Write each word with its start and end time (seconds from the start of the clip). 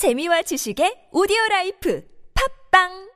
재미와 0.00 0.40
지식의 0.48 1.12
오디오 1.12 1.36
라이프. 1.50 2.00
팝빵 2.32 3.09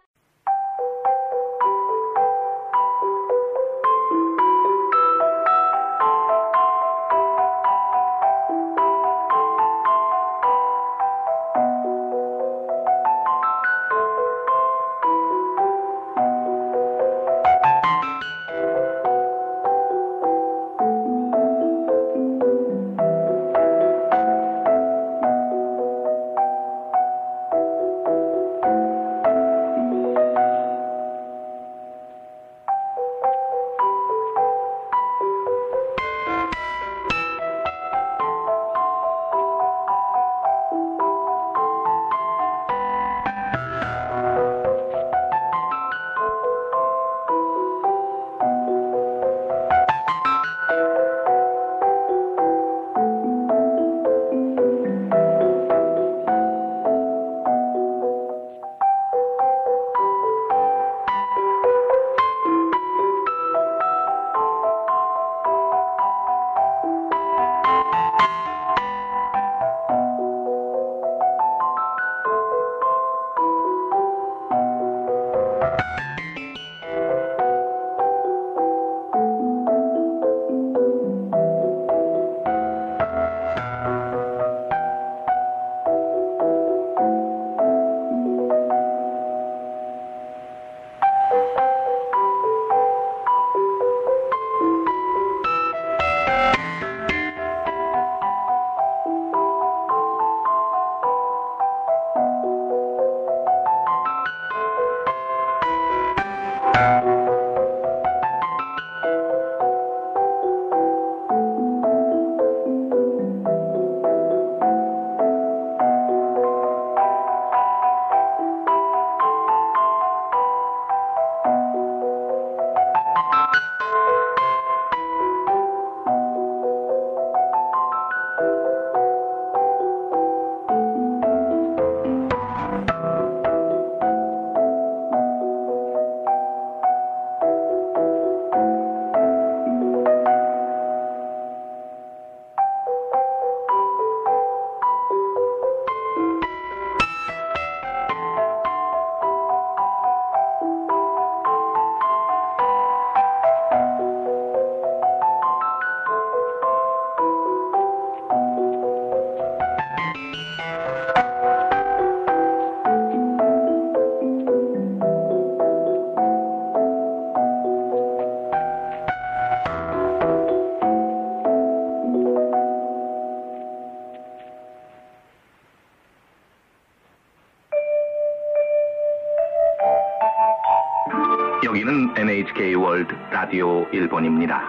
여기는 181.74 182.14
NHK 182.16 182.76
월드 182.76 183.12
라디오 183.32 183.84
일본입니다. 183.90 184.62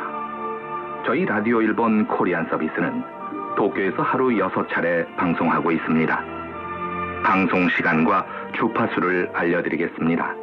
저희 1.05 1.23
라디오 1.23 1.61
일본 1.61 2.07
코리안 2.07 2.47
서비스는 2.49 3.03
도쿄에서 3.55 4.01
하루 4.01 4.29
6차례 4.29 5.15
방송하고 5.15 5.71
있습니다. 5.71 6.25
방송 7.23 7.69
시간과 7.69 8.25
주파수를 8.55 9.29
알려드리겠습니다. 9.35 10.33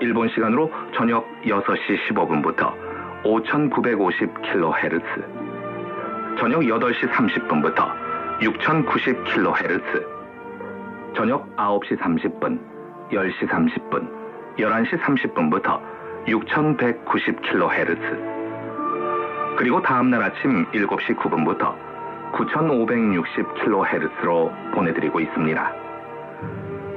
일본 0.00 0.28
시간으로 0.28 0.70
저녁 0.94 1.26
6시 1.46 2.10
15분부터 2.10 2.74
5950kHz, 3.24 5.02
저녁 6.40 6.60
8시 6.60 7.10
30분부터 7.10 7.90
6090kHz, 8.42 10.04
저녁 11.16 11.56
9시 11.56 11.96
30분, 11.96 12.60
10시 13.10 13.48
30분, 13.48 14.23
11시 14.58 15.00
30분부터 15.00 15.80
6190kHz, 16.26 18.34
그리고 19.56 19.80
다음날 19.82 20.22
아침 20.22 20.64
7시 20.72 21.16
9분부터 21.16 21.74
9560kHz로 22.32 24.50
보내드리고 24.74 25.20
있습니다. 25.20 25.72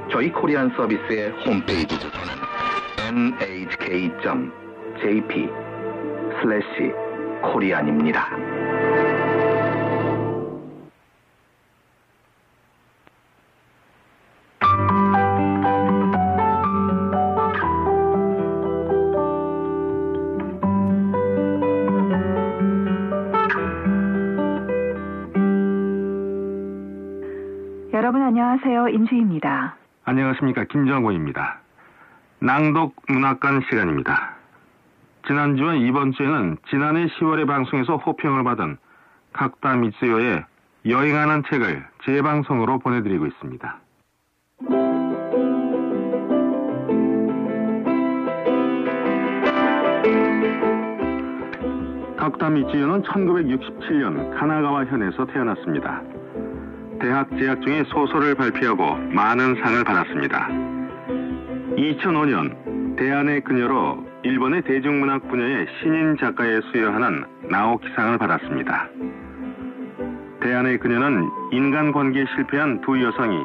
저희 0.10 0.32
Korean 0.32 0.72
service의 0.72 1.30
홈페이지 1.46 2.00
주소는 2.00 2.34
nhk.jp 3.80 5.50
slash 6.42 6.92
korean입니다. 7.42 8.30
여러분 27.98 28.22
안녕하세요. 28.22 28.90
임수희입니다. 28.90 29.76
안녕하십니까. 30.06 30.66
김정호입니다. 30.66 31.62
낭독 32.38 32.94
문학관 33.08 33.64
시간입니다. 33.68 34.36
지난주와 35.26 35.74
이번 35.74 36.12
주에는 36.12 36.58
지난해 36.70 37.08
10월에 37.08 37.48
방송에서 37.48 37.98
호평을 37.98 38.44
받은 38.44 38.78
각다 39.34 39.78
미츠요의 39.78 40.46
여행하는 40.86 41.42
책을 41.50 41.88
재방송으로 42.06 42.78
보내드리고 42.78 43.26
있습니다. 43.26 43.80
각다 52.16 52.50
미츠요는 52.52 53.02
1967년 53.02 54.38
가나가와 54.38 54.86
현에서 54.86 55.26
태어났습니다. 55.26 56.04
대학 57.00 57.30
재학 57.38 57.62
중에 57.62 57.84
소설을 57.86 58.36
발표하고 58.36 58.96
많은 59.14 59.56
상을 59.64 59.84
받았습니다. 59.84 60.48
2005년 61.78 62.98
대안의 62.98 63.42
그녀로 63.42 64.06
일본의 64.24 64.64
대중문학 64.64 65.28
분야의 65.30 65.68
신인 65.80 66.18
작가에 66.20 66.60
수여하는 66.72 67.26
나오키상을 67.50 68.18
받았습니다. 68.18 68.90
대안의 70.42 70.80
그녀는 70.80 71.30
인간관계에 71.52 72.26
실패한 72.36 72.82
두 72.82 73.02
여성이 73.04 73.38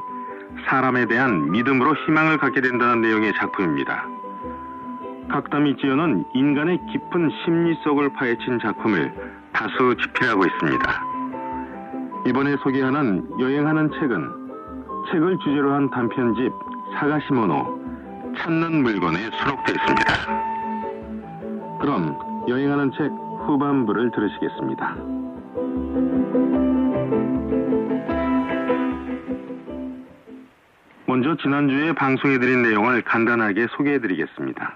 사람에 0.67 1.07
대한 1.07 1.51
믿음으로 1.51 1.95
희망을 1.95 2.39
갖게 2.39 2.61
된다는 2.61 3.03
내용의 3.03 3.33
작품입니다. 3.35 4.07
지어는 5.81 6.25
인간의 6.35 6.79
깊은 6.93 7.31
심리 7.45 7.75
속을 7.83 8.13
파헤친 8.15 8.59
작품을 8.61 9.13
다수 9.53 9.95
집필하고 10.01 10.45
있습니다. 10.45 11.12
이번에 12.25 12.57
소개하는 12.59 13.29
여행하는 13.41 13.91
책은 13.93 14.43
책을 15.11 15.39
주제로 15.39 15.73
한 15.73 15.91
단편집 15.91 16.53
사가시모노 16.95 17.83
찾는 18.39 18.83
물건에 18.83 19.19
수록되어 19.31 19.75
있습니다. 19.75 20.13
그럼 21.81 22.17
여행하는 22.49 22.93
책 22.93 23.11
후반부를 23.47 24.13
들으시겠습니다. 24.13 24.97
먼저 31.07 31.37
지난주에 31.37 31.93
방송해드린 31.93 32.63
내용을 32.63 33.03
간단하게 33.03 33.67
소개해드리겠습니다. 33.77 34.75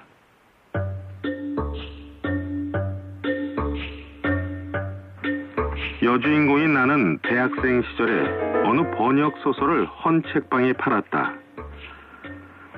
여주인공인 6.17 6.73
나는 6.73 7.19
대학생 7.19 7.83
시절에 7.83 8.65
어느 8.65 8.91
번역 8.97 9.37
소설을 9.43 9.85
헌 9.85 10.23
책방에 10.33 10.73
팔았다. 10.73 11.35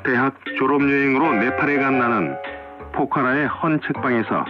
대학 0.02 0.34
졸업여행으로 0.58 1.34
네팔에 1.34 1.78
간 1.78 2.00
나는 2.00 2.34
포카라의 2.94 3.46
헌 3.46 3.80
책방에서 3.80 4.44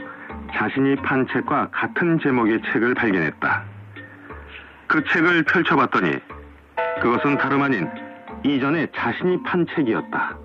자신이 0.55 0.96
판 0.96 1.26
책과 1.26 1.69
같은 1.70 2.19
제목의 2.23 2.62
책을 2.73 2.94
발견했다. 2.94 3.64
그 4.87 5.05
책을 5.05 5.43
펼쳐봤더니 5.43 6.19
그것은 7.02 7.37
다름 7.37 7.61
아닌 7.61 7.91
이전에 8.43 8.87
자신이 8.96 9.43
판 9.43 9.67
책이었다. 9.75 10.38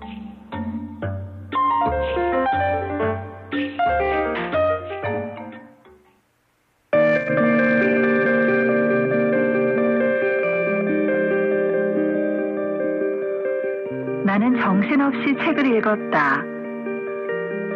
나는 14.34 14.58
정신없이 14.58 15.36
책을 15.44 15.64
읽었다. 15.76 16.42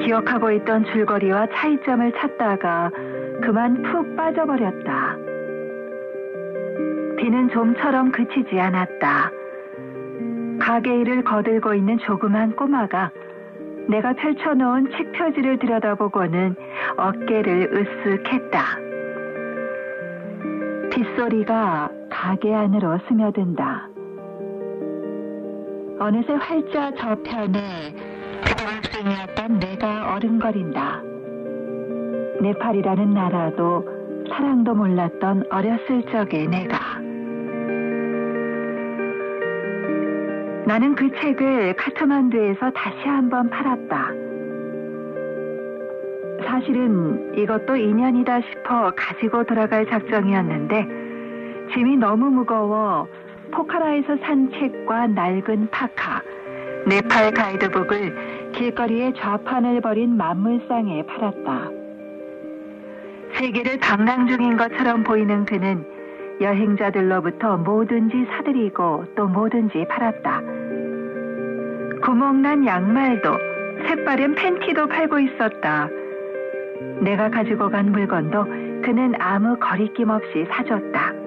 기억하고 0.05 0.51
있던 0.51 0.87
줄거리와 0.87 1.47
차이점을 1.55 2.13
찾다가 2.15 2.91
그만 3.45 3.81
푹 3.81 4.17
빠져버렸다. 4.17 5.17
비는 7.17 7.51
좀처럼 7.51 8.11
그치지 8.11 8.59
않았다. 8.59 9.31
가게 10.59 10.97
일을 10.99 11.23
거들고 11.23 11.75
있는 11.75 11.97
조그만 11.99 12.57
꼬마가 12.57 13.13
내가 13.89 14.15
펼쳐놓은 14.15 14.91
책 14.97 15.13
표지를 15.13 15.61
들여다보고는 15.61 16.57
어깨를 16.97 17.71
으쓱했다. 17.71 18.59
빗소리가 20.91 21.91
가게 22.11 22.53
안으로 22.53 22.99
스며든다. 23.07 23.98
어느새 26.01 26.33
활자 26.35 26.93
저편에 26.93 27.95
초등학생이었던 28.47 29.59
내가 29.59 30.15
어른거린다. 30.15 31.03
네팔이라는 32.41 33.15
나라도 33.15 33.85
사랑도 34.31 34.75
몰랐던 34.75 35.45
어렸을 35.51 36.03
적의 36.13 36.47
내가. 36.47 36.79
나는 40.67 40.95
그 40.95 41.11
책을 41.21 41.75
카트만두에서 41.75 42.71
다시 42.71 43.09
한번 43.09 43.51
팔았다. 43.51 44.13
사실은 46.47 47.35
이것도 47.37 47.75
인연이다 47.75 48.41
싶어 48.43 48.93
가지고 48.95 49.45
돌아갈 49.45 49.85
작정이었는데 49.87 50.87
짐이 51.75 51.97
너무 51.97 52.31
무거워 52.31 53.09
포카라에서 53.51 54.17
산 54.19 54.51
책과 54.51 55.09
낡은 55.09 55.69
파카, 55.71 56.23
네팔 56.87 57.33
가이드북을 57.33 58.53
길거리에 58.53 59.13
좌판을 59.17 59.81
벌인 59.81 60.17
만물상에 60.17 61.05
팔았다. 61.07 61.71
세계를 63.35 63.79
방랑 63.79 64.29
중인 64.29 64.57
것처럼 64.57 65.05
보이는 65.05 65.45
그는 65.45 65.85
여행자들로부터 66.41 67.59
뭐든지 67.59 68.27
사들이고 68.31 69.05
또 69.17 69.27
뭐든지 69.27 69.87
팔았다. 69.89 70.41
구멍난 72.03 72.65
양말도 72.65 73.37
새빠른 73.87 74.35
팬티도 74.35 74.87
팔고 74.89 75.19
있었다. 75.19 75.89
내가 77.01 77.29
가지고 77.29 77.71
간 77.71 77.93
물건도 77.93 78.45
그는 78.83 79.15
아무 79.19 79.57
거리낌 79.59 80.11
없이 80.11 80.47
사줬다. 80.51 81.18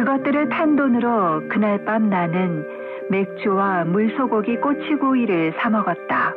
그것들을 0.00 0.48
탄 0.48 0.76
돈으로 0.76 1.42
그날 1.50 1.84
밤 1.84 2.08
나는 2.08 2.66
맥주와 3.10 3.84
물소고기 3.84 4.56
꼬치구이를 4.56 5.52
사 5.58 5.68
먹었다. 5.68 6.34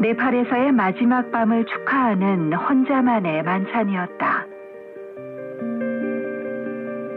네팔에서의 0.00 0.72
마지막 0.72 1.32
밤을 1.32 1.64
축하하는 1.64 2.52
혼자만의 2.52 3.42
만찬이었다. 3.44 4.46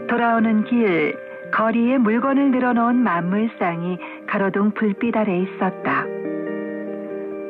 돌아오는 0.08 0.64
길 0.64 1.18
거리에 1.52 1.98
물건을 1.98 2.50
늘어놓은 2.50 2.96
만물상이 2.96 3.98
가로등 4.26 4.70
불빛 4.70 5.18
아래 5.18 5.38
있었다. 5.38 6.04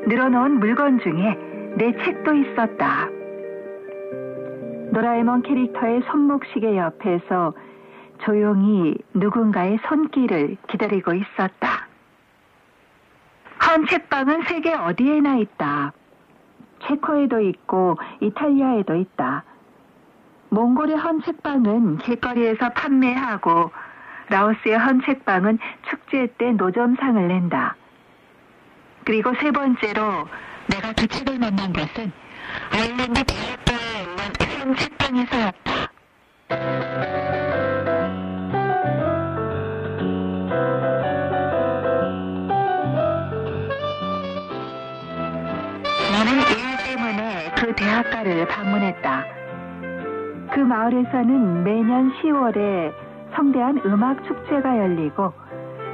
늘어놓은 0.09 0.59
물건 0.59 0.99
중에 0.99 1.39
내 1.77 1.93
책도 2.03 2.35
있었다. 2.35 3.16
도라에몽 4.95 5.43
캐릭터의 5.43 6.03
손목시계 6.11 6.77
옆에서 6.77 7.55
조용히 8.25 8.97
누군가의 9.15 9.79
손길을 9.87 10.57
기다리고 10.69 11.13
있었다. 11.13 11.87
헌 13.67 13.87
책방은 13.87 14.43
세계 14.43 14.75
어디에나 14.75 15.37
있다. 15.37 15.93
체코에도 16.87 17.41
있고 17.41 17.97
이탈리아에도 18.21 18.95
있다. 18.95 19.45
몽골의 20.51 20.97
헌 20.97 21.23
책방은 21.23 21.99
길거리에서 21.99 22.71
판매하고 22.71 23.71
라오스의 24.29 24.79
헌 24.79 25.03
책방은 25.03 25.59
축제 25.89 26.27
때 26.39 26.53
노점상을 26.53 27.29
낸다. 27.29 27.77
그리고 29.05 29.35
세 29.35 29.51
번째로 29.51 30.27
내가 30.69 30.93
그 30.93 31.07
책을 31.07 31.39
만난 31.39 31.73
것은 31.73 32.13
아일랜드 32.73 33.25
대학 33.25 33.66
책방에서였다. 34.75 35.73
나는 46.13 46.33
일 46.39 46.77
때문에 46.85 47.53
그 47.57 47.75
대학가를 47.75 48.49
방문했다. 48.49 49.25
그 50.53 50.61
마을에서는 50.61 51.65
매년 51.65 52.13
10월에 52.15 52.93
성대한 53.35 53.81
음악 53.85 54.25
축제가 54.25 54.79
열리고 54.79 55.33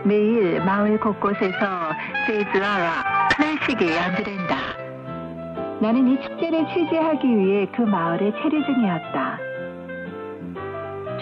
매일 0.05 0.61
마을 0.65 0.99
곳곳에서 1.01 1.59
재즈와 2.27 2.79
락, 2.79 3.29
클래식이 3.37 3.97
연주된다. 3.97 4.62
나는 5.83 6.07
이 6.07 6.23
축제를 6.23 6.65
취재하기 6.73 7.27
위해 7.27 7.67
그 7.75 7.83
마을에 7.83 8.33
체류 8.41 8.65
중이었다. 8.65 9.39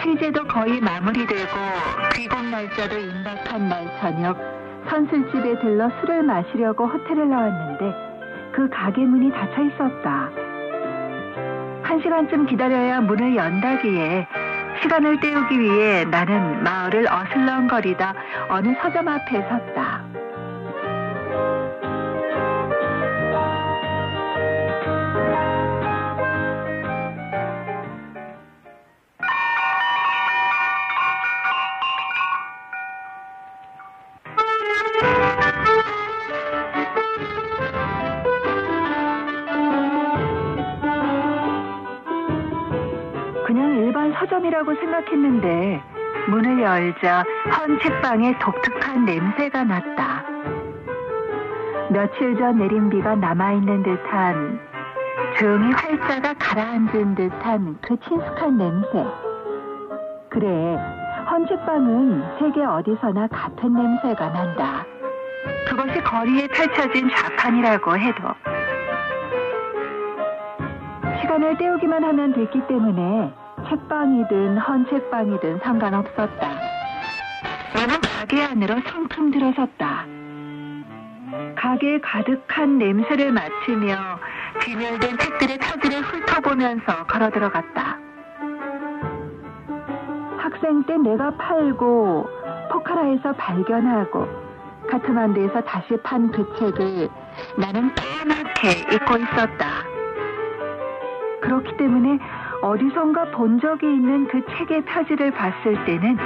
취재도 0.02 0.44
거의 0.44 0.78
마무리되고 0.82 1.50
귀국 2.14 2.44
날짜도 2.44 2.98
임박한 2.98 3.68
날 3.70 3.90
저녁 4.00 4.36
선술집에 4.90 5.60
들러 5.60 5.90
술을 6.00 6.24
마시려고 6.24 6.86
호텔을 6.86 7.30
나왔는데 7.30 8.52
그 8.52 8.68
가게 8.68 9.00
문이 9.00 9.30
닫혀 9.32 9.62
있었다. 9.62 10.28
한 11.82 11.98
시간쯤 12.02 12.44
기다려야 12.44 13.00
문을 13.00 13.34
연다기에 13.34 14.28
시간을 14.82 15.20
때우기 15.20 15.58
위해 15.58 16.04
나는 16.04 16.62
마을을 16.62 17.06
어슬렁거리다 17.10 18.14
어느 18.50 18.74
서점 18.82 19.08
앞에 19.08 19.40
섰다. 19.40 19.99
서점이라고 44.60 44.74
생각했는데 44.74 45.82
문을 46.28 46.60
열자 46.60 47.24
헌 47.56 47.78
책방에 47.80 48.38
독특한 48.38 49.04
냄새가 49.04 49.64
났다. 49.64 50.24
며칠 51.90 52.36
전 52.36 52.58
내린 52.58 52.88
비가 52.88 53.14
남아있는 53.16 53.82
듯한 53.82 54.60
조용히 55.38 55.72
활자가 55.72 56.34
가라앉은 56.34 57.14
듯한 57.14 57.78
그 57.80 57.98
친숙한 58.00 58.58
냄새. 58.58 59.06
그래, 60.28 60.78
헌책방은 61.30 62.38
세계 62.38 62.64
어디서나 62.64 63.26
같은 63.28 63.72
냄새가 63.72 64.28
난다. 64.28 64.84
그것이 65.68 66.00
거리에 66.02 66.46
펼쳐진 66.48 67.08
좌판이라고 67.08 67.98
해도 67.98 68.22
시간을 71.20 71.56
때우기만 71.56 72.04
하면 72.04 72.32
됐기 72.32 72.66
때문에 72.66 73.32
책방이든 73.68 74.58
헌책방이든 74.58 75.60
상관없었다. 75.62 76.48
나는 77.74 78.00
가게 78.00 78.42
안으로 78.44 78.80
성큼 78.80 79.30
들어섰다. 79.30 80.04
가게에 81.56 82.00
가득한 82.00 82.78
냄새를 82.78 83.32
맡으며 83.32 83.96
진열된 84.62 85.18
책들의 85.18 85.58
표지를 85.58 86.02
훑어보면서 86.02 87.06
걸어 87.06 87.30
들어갔다. 87.30 87.98
학생 90.38 90.82
때 90.84 90.96
내가 90.96 91.30
팔고 91.36 92.28
포카라에서 92.72 93.32
발견하고 93.34 94.26
카트만두에서 94.90 95.60
다시 95.62 95.96
판 96.02 96.32
그 96.32 96.44
책을 96.58 97.08
나는 97.56 97.94
까맣게 97.94 98.94
잊고 98.94 99.16
있었다. 99.18 99.84
그렇기 101.42 101.76
때문에 101.76 102.18
어디선가 102.62 103.30
본 103.30 103.58
적이 103.60 103.86
있는 103.94 104.26
그 104.28 104.44
책의 104.46 104.84
표지를 104.84 105.30
봤을 105.30 105.84
때는 105.84 106.18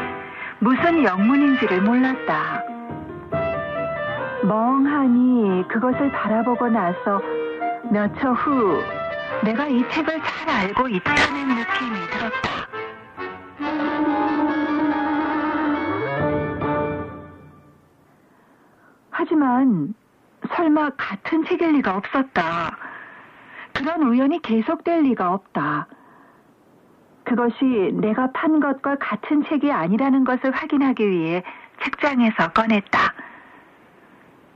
무슨 0.59 1.05
영문인지를 1.05 1.83
몰랐다. 1.83 2.63
멍하니 4.43 5.67
그것을 5.69 6.11
바라보고 6.11 6.69
나서 6.69 7.23
몇 7.91 8.13
초 8.21 8.33
후 8.33 8.83
내가 9.45 9.67
이 9.67 9.89
책을 9.91 10.21
잘 10.23 10.49
알고 10.51 10.89
있다는 10.89 11.49
느낌이 11.49 12.01
들었다. 12.11 12.51
하지만 19.11 19.95
설마 20.55 20.91
같은 20.97 21.45
책일 21.45 21.73
리가 21.73 21.97
없었다. 21.97 22.77
그런 23.73 24.03
우연이 24.03 24.41
계속될 24.41 25.03
리가 25.03 25.33
없다. 25.33 25.87
그것이 27.25 27.91
내가 27.95 28.31
판 28.33 28.61
것과 28.61 28.97
같은 28.97 29.45
책이 29.45 29.73
아니라는 29.73 30.25
것을 30.25 30.51
확인하기 30.51 31.11
위해 31.11 31.43
책장에서 31.83 32.53
꺼냈다. 32.53 32.99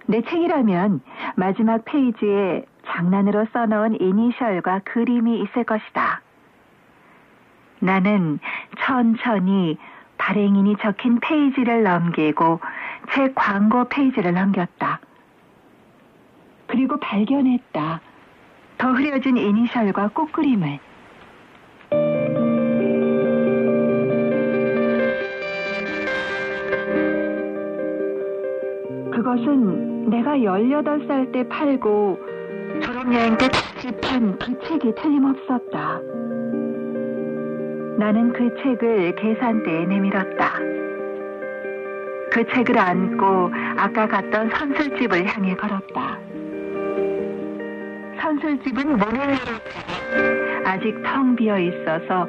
내 0.06 0.22
책이라면 0.22 1.00
마지막 1.34 1.84
페이지에 1.84 2.64
장난으로 2.86 3.46
써놓은 3.52 4.00
이니셜과 4.00 4.80
그림이 4.84 5.42
있을 5.42 5.64
것이다. 5.64 6.22
나는 7.80 8.38
천천히 8.78 9.78
발행인이 10.16 10.76
적힌 10.80 11.20
페이지를 11.20 11.84
넘기고 11.84 12.60
책 13.12 13.34
광고 13.34 13.84
페이지를 13.88 14.34
넘겼다. 14.34 15.00
그리고 16.66 16.98
발견했다. 16.98 18.00
더 18.78 18.92
흐려진 18.92 19.36
이니셜과 19.36 20.08
꽃그림을. 20.08 20.87
그것은 29.28 30.08
내가 30.08 30.38
18살 30.38 31.32
때 31.32 31.46
팔고 31.48 32.18
졸업여행 32.82 33.36
때 33.36 33.48
다시 33.48 33.94
판 34.00 34.38
그 34.38 34.58
책이 34.66 34.94
틀림없었다. 34.94 36.00
나는 37.98 38.32
그 38.32 38.48
책을 38.62 39.14
계산대에 39.16 39.84
내밀었다. 39.84 40.54
그 42.30 42.46
책을 42.54 42.78
안고 42.78 43.50
아까 43.76 44.08
갔던 44.08 44.48
선술집을 44.48 45.26
향해 45.26 45.54
걸었다. 45.54 46.18
선술집은 48.22 48.96
문을 48.96 49.20
열었지만 49.20 50.64
아직 50.64 51.02
텅 51.02 51.36
비어 51.36 51.58
있어서 51.58 52.26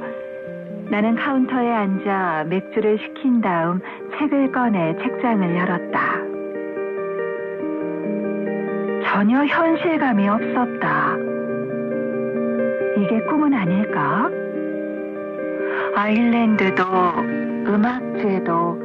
나는 0.89 1.15
카운터에 1.15 1.71
앉아 1.71 2.45
맥주를 2.49 2.97
시킨 2.99 3.39
다음 3.39 3.79
책을 4.17 4.51
꺼내 4.51 4.97
책장을 4.97 5.55
열었다. 5.55 6.28
전혀 9.11 9.43
현실감이 9.43 10.29
없었다. 10.29 11.17
이게 12.95 13.19
꿈은 13.23 13.51
아닐까? 13.55 14.29
아일랜드도 15.95 16.83
음악제도 17.65 18.77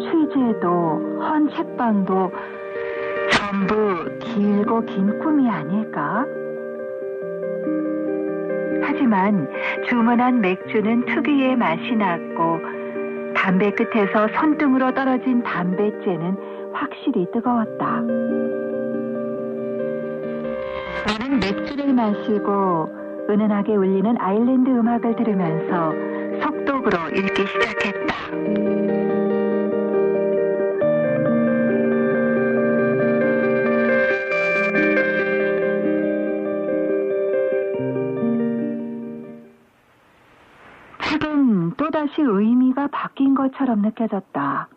취재도 0.00 1.20
헌책방도 1.20 2.32
전부 3.30 4.18
길고 4.18 4.80
긴 4.84 5.20
꿈이 5.20 5.48
아닐까? 5.48 6.26
하지만 8.82 9.48
주문한 9.88 10.40
맥주는 10.40 11.04
특유의 11.04 11.54
맛이 11.56 11.94
났고 11.94 12.60
담배 13.36 13.70
끝에서 13.70 14.26
손등으로 14.40 14.92
떨어진 14.92 15.40
담뱃재는 15.44 16.72
확실히 16.72 17.30
뜨거웠다. 17.32 18.02
나는 21.06 21.40
맥주를 21.40 21.92
마시고 21.92 22.88
은은하게 23.28 23.76
울리는 23.76 24.16
아일랜드 24.18 24.70
음악을 24.70 25.16
들으면서 25.16 25.92
속독으로 26.42 27.08
읽기 27.10 27.46
시작했다. 27.46 28.12
책은 41.08 41.72
또다시 41.76 42.22
의미가 42.22 42.88
바뀐 42.88 43.34
것처럼 43.34 43.82
느껴졌다. 43.82 44.68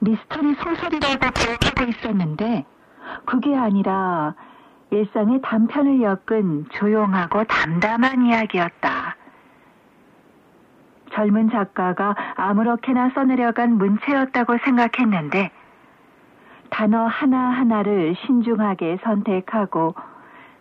미스터리 0.00 0.54
소설이라고 0.54 1.18
기억하고 1.18 1.90
있었는데 1.90 2.64
그게 3.26 3.54
아니라 3.54 4.34
일상의 4.90 5.40
단편을 5.42 6.02
엮은 6.02 6.66
조용하고 6.72 7.44
담담한 7.44 8.26
이야기였다. 8.26 9.16
젊은 11.12 11.50
작가가 11.50 12.14
아무렇게나 12.36 13.10
써내려간 13.10 13.78
문체였다고 13.78 14.58
생각했는데 14.64 15.50
단어 16.70 17.06
하나하나를 17.06 18.16
신중하게 18.24 18.98
선택하고 19.02 19.94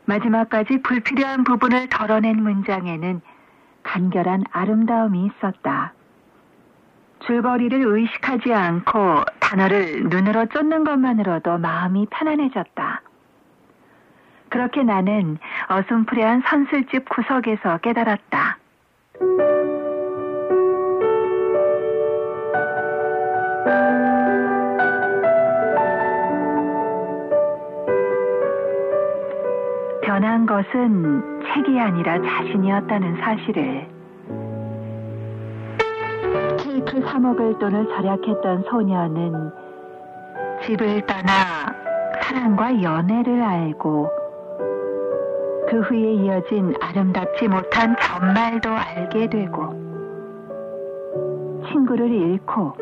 마지막까지 0.05 0.81
불필요한 0.81 1.43
부분을 1.43 1.87
덜어낸 1.89 2.41
문장에는 2.41 3.21
간결한 3.83 4.43
아름다움이 4.51 5.27
있었다. 5.27 5.93
줄거리를 7.25 7.79
의식하지 7.85 8.53
않고 8.53 9.23
단어를 9.39 10.03
눈으로 10.09 10.47
쫓는 10.47 10.83
것만으로도 10.83 11.59
마음이 11.59 12.07
편안해졌다. 12.09 13.01
그렇게 14.49 14.83
나는 14.83 15.37
어슴푸레한 15.67 16.43
선술집 16.45 17.07
구석에서 17.09 17.77
깨달았다. 17.79 18.57
변한 30.01 30.45
것은 30.45 31.41
책이 31.53 31.79
아니라 31.79 32.19
자신이었다는 32.21 33.17
사실을 33.21 33.87
케이크 36.57 36.99
사 37.01 37.19
먹을 37.19 37.57
돈을 37.59 37.87
절약했던 37.87 38.63
소녀는 38.69 39.51
집을 40.63 41.05
떠나 41.05 41.73
사랑과 42.21 42.81
연애를 42.81 43.41
알고 43.41 44.18
그 45.69 45.81
후에 45.81 45.99
이어진 45.99 46.73
아름답지 46.81 47.47
못한 47.47 47.95
전말도 48.01 48.71
알게 48.71 49.29
되고 49.29 49.71
친구를 51.67 52.11
잃고 52.11 52.73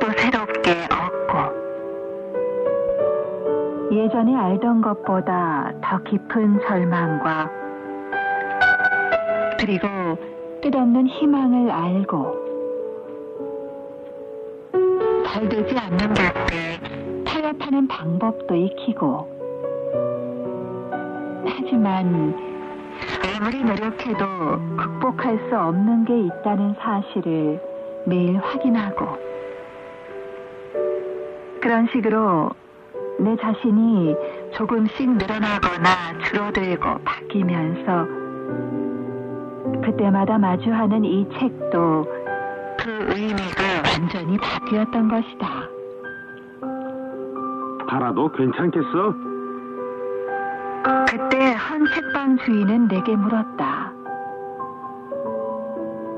또 0.00 0.06
새롭게 0.16 0.70
얻고 0.84 1.56
예전에 3.90 4.36
알던 4.36 4.80
것보다 4.80 5.72
더 5.82 6.00
깊은 6.04 6.60
절망과 6.60 7.50
그리고 9.58 9.88
끝없는 10.62 11.08
희망을 11.08 11.72
알고 11.72 12.36
잘 15.26 15.48
되지 15.48 15.76
않는 15.76 15.98
것들 15.98 17.24
타협하는 17.24 17.88
방법도 17.88 18.54
익히고 18.54 19.35
하지만 21.44 22.34
아무리 23.36 23.62
노력해도 23.62 24.76
극복할 24.76 25.38
수 25.48 25.58
없는 25.58 26.04
게 26.04 26.18
있다는 26.18 26.74
사실을 26.78 27.60
매일 28.06 28.38
확인하고 28.38 29.06
그런 31.60 31.88
식으로 31.92 32.50
내 33.18 33.36
자신이 33.36 34.14
조금씩 34.52 35.16
늘어나거나 35.16 36.18
줄어들고 36.24 36.98
바뀌면서 37.04 38.06
그때마다 39.82 40.38
마주하는 40.38 41.04
이 41.04 41.28
책도 41.38 42.06
그 42.78 42.90
의미가 43.16 43.82
완전히 43.84 44.38
바뀌었던 44.38 45.08
것이다. 45.08 45.68
팔아도 47.88 48.30
괜찮겠어? 48.32 49.25
한 51.66 51.84
책방 51.92 52.38
주인은 52.38 52.86
내게 52.86 53.16
물었다. 53.16 53.92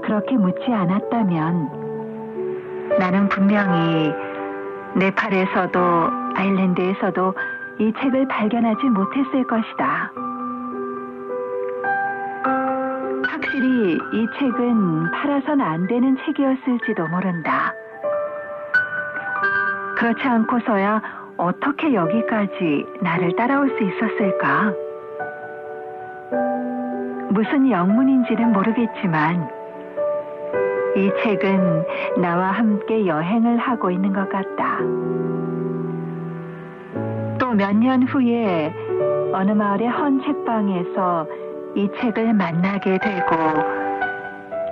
그렇게 0.02 0.36
묻지 0.36 0.70
않았다면 0.70 2.98
나는 2.98 3.30
분명히 3.30 4.12
네팔에서도 4.94 5.80
아일랜드에서도 6.34 7.34
이 7.78 7.90
책을 7.98 8.28
발견하지 8.28 8.90
못했을 8.90 9.46
것이다. 9.46 10.12
확실히 13.26 13.98
이 14.12 14.26
책은 14.38 15.10
팔아선 15.12 15.62
안 15.62 15.86
되는 15.86 16.18
책이었을지도 16.26 17.08
모른다. 17.08 17.72
그렇지 19.96 20.28
않고서야 20.28 21.00
어떻게 21.38 21.94
여기까지 21.94 22.84
나를 23.00 23.34
따라올 23.34 23.70
수 23.70 23.78
있었을까? 23.82 24.74
무슨 27.30 27.70
영문인지는 27.70 28.52
모르겠지만 28.52 29.48
이 30.96 31.10
책은 31.22 31.84
나와 32.20 32.50
함께 32.52 33.06
여행을 33.06 33.58
하고 33.58 33.90
있는 33.90 34.12
것 34.12 34.28
같다. 34.28 34.78
또 37.38 37.54
몇 37.54 37.72
년 37.76 38.02
후에 38.02 38.74
어느 39.32 39.52
마을의 39.52 39.88
헌 39.88 40.20
책방에서 40.22 41.26
이 41.76 41.88
책을 42.00 42.32
만나게 42.34 42.98
되고 42.98 43.36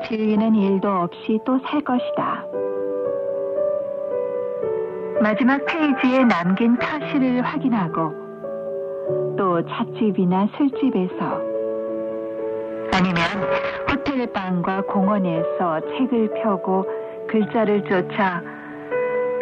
질리는 0.04 0.54
일도 0.54 0.88
없이 0.88 1.38
또 1.44 1.58
살 1.66 1.80
것이다. 1.82 2.44
마지막 5.22 5.64
페이지에 5.66 6.24
남긴 6.24 6.76
표시를 6.76 7.42
확인하고 7.42 8.14
또 9.38 9.62
찻집이나 9.66 10.48
술집에서 10.56 11.45
호텔방과 14.16 14.82
공원에서 14.82 15.80
책을 15.80 16.30
펴고 16.42 16.86
글자를 17.28 17.84
쫓아 17.84 18.40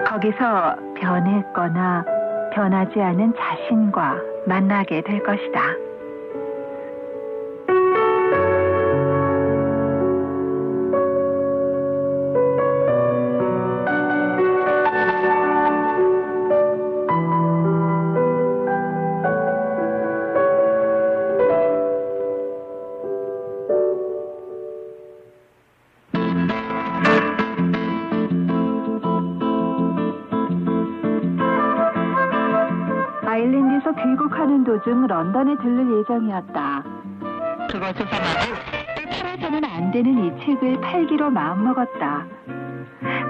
거기서 0.05 0.77
변했거나 0.97 2.05
변하지 2.53 3.01
않은 3.01 3.35
자신과 3.37 4.17
만나게 4.47 5.03
될 5.03 5.23
것이다. 5.23 5.61
귀국하는 34.03 34.65
도중 34.65 35.07
런던에 35.07 35.57
들를 35.57 35.99
예정이었다. 35.99 36.83
그것을 37.71 37.95
또 37.95 38.05
팔아서는 39.11 39.65
안 39.65 39.91
되는 39.91 40.25
이 40.25 40.41
책을 40.45 40.81
팔기로 40.81 41.31
마음먹었다. 41.31 42.25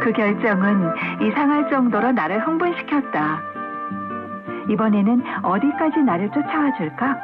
그 0.01 0.13
결정은 0.13 0.91
이상할 1.23 1.71
정도로 1.71 2.13
나를 2.13 2.47
흥분시켰다. 2.47 3.41
이번에는 4.69 5.23
어디까지 5.43 6.01
나를 6.01 6.31
쫓아와 6.31 6.73
줄까? 6.77 7.17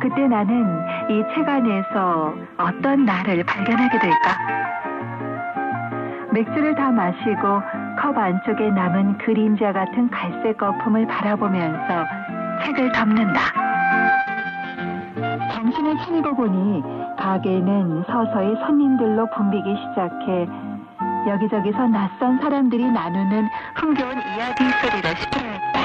그때 0.00 0.28
나는 0.28 0.64
이 1.10 1.24
책 1.34 1.48
안에서 1.48 2.34
어떤 2.56 3.04
나를 3.04 3.44
발견하게 3.44 3.98
될까? 3.98 4.30
맥주를 6.32 6.74
다 6.74 6.90
마시고 6.90 7.62
컵 8.00 8.16
안쪽에 8.16 8.70
남은 8.70 9.18
그림자 9.18 9.72
같은 9.72 10.08
갈색 10.10 10.56
거품을 10.58 11.06
바라보면서 11.06 12.04
책을 12.64 12.92
덮는다. 12.92 13.40
정신을 15.54 15.96
차리고 15.98 16.34
보니 16.36 16.82
가게는 17.18 18.04
서서히 18.06 18.54
손님들로 18.66 19.28
붐비기 19.30 19.76
시작해 19.76 20.48
여기저기서 21.28 21.88
낯선 21.88 22.38
사람들이 22.40 22.88
나누는 22.90 23.48
흥겨운 23.74 24.12
이야기 24.12 24.64
소리를 24.80 25.16
시켜냈다. 25.16 25.78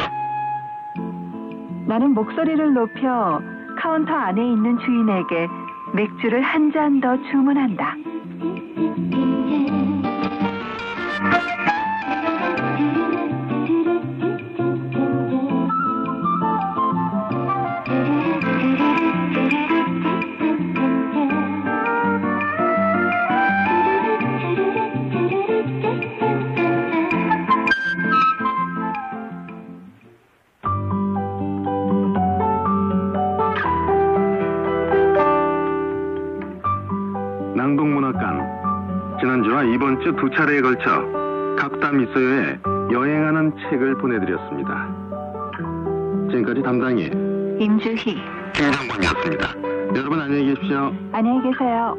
나는 1.87 2.13
목소리를 2.13 2.73
높여 2.73 3.41
카운터 3.79 4.13
안에 4.13 4.41
있는 4.41 4.77
주인에게 4.79 5.47
맥주를 5.95 6.41
한 6.41 6.71
잔 6.71 7.01
더 7.01 7.17
주문한다. 7.31 7.95
이번 39.63 39.99
주 40.01 40.13
두 40.15 40.29
차례에 40.29 40.61
걸쳐 40.61 41.05
각다 41.57 41.91
미소요에 41.91 42.59
여행하는 42.91 43.53
책을 43.69 43.95
보내드렸습니다. 43.97 44.87
지금까지 46.29 46.61
담당이 46.63 47.03
임주희. 47.59 48.17
김상권이었습니다. 48.53 49.95
여러분 49.95 50.19
안녕히 50.19 50.45
계십시오. 50.53 50.91
안녕히 51.11 51.41
계세요. 51.51 51.95